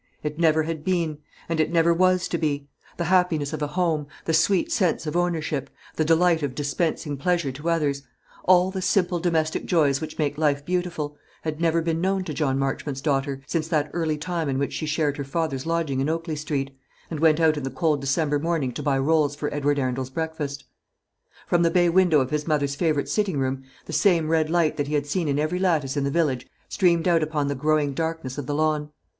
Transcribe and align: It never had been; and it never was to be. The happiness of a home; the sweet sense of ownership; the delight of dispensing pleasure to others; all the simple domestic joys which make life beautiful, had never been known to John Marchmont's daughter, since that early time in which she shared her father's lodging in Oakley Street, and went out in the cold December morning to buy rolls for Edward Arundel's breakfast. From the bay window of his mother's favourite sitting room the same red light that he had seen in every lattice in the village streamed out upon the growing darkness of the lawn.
It 0.23 0.39
never 0.39 0.63
had 0.63 0.83
been; 0.83 1.19
and 1.47 1.59
it 1.59 1.71
never 1.71 1.93
was 1.93 2.27
to 2.29 2.39
be. 2.39 2.67
The 2.97 3.03
happiness 3.03 3.53
of 3.53 3.61
a 3.61 3.67
home; 3.67 4.07
the 4.25 4.33
sweet 4.33 4.71
sense 4.71 5.05
of 5.05 5.15
ownership; 5.15 5.69
the 5.95 6.03
delight 6.03 6.41
of 6.41 6.55
dispensing 6.55 7.17
pleasure 7.17 7.51
to 7.51 7.69
others; 7.69 8.01
all 8.45 8.71
the 8.71 8.81
simple 8.81 9.19
domestic 9.19 9.63
joys 9.65 10.01
which 10.01 10.17
make 10.17 10.39
life 10.39 10.65
beautiful, 10.65 11.17
had 11.43 11.61
never 11.61 11.83
been 11.83 12.01
known 12.01 12.23
to 12.23 12.33
John 12.33 12.57
Marchmont's 12.57 12.99
daughter, 13.01 13.41
since 13.45 13.67
that 13.67 13.91
early 13.93 14.17
time 14.17 14.49
in 14.49 14.57
which 14.57 14.73
she 14.73 14.87
shared 14.87 15.17
her 15.17 15.23
father's 15.23 15.67
lodging 15.67 15.99
in 15.99 16.09
Oakley 16.09 16.35
Street, 16.35 16.71
and 17.11 17.19
went 17.19 17.39
out 17.39 17.55
in 17.55 17.61
the 17.61 17.69
cold 17.69 18.01
December 18.01 18.39
morning 18.39 18.71
to 18.71 18.81
buy 18.81 18.97
rolls 18.97 19.35
for 19.35 19.53
Edward 19.53 19.77
Arundel's 19.77 20.09
breakfast. 20.09 20.63
From 21.45 21.61
the 21.61 21.69
bay 21.69 21.89
window 21.89 22.21
of 22.21 22.31
his 22.31 22.47
mother's 22.47 22.73
favourite 22.73 23.07
sitting 23.07 23.37
room 23.37 23.61
the 23.85 23.93
same 23.93 24.29
red 24.29 24.49
light 24.49 24.77
that 24.77 24.87
he 24.87 24.95
had 24.95 25.05
seen 25.05 25.27
in 25.27 25.37
every 25.37 25.59
lattice 25.59 25.95
in 25.95 26.05
the 26.05 26.09
village 26.09 26.47
streamed 26.69 27.07
out 27.07 27.21
upon 27.21 27.49
the 27.49 27.53
growing 27.53 27.93
darkness 27.93 28.39
of 28.39 28.47
the 28.47 28.55
lawn. 28.55 28.89